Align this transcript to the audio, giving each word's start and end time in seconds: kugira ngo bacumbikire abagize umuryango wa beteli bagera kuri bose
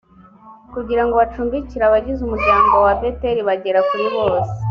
kugira 0.73 1.01
ngo 1.05 1.13
bacumbikire 1.21 1.83
abagize 1.85 2.19
umuryango 2.23 2.73
wa 2.85 2.93
beteli 3.01 3.41
bagera 3.49 3.79
kuri 3.89 4.07
bose 4.15 4.53